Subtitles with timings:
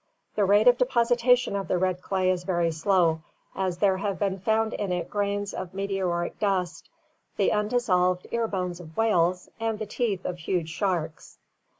[0.33, 3.21] The rate of deposition of the red clay is very slow,
[3.53, 6.89] as there have been found in it grains of meteoric dust,
[7.37, 11.13] the undissolved ear bones of whales, and the teeth of huge sharks {Car char odon
[11.13, 11.37] megalodon).